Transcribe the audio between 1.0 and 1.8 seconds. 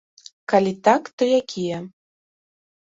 то якія?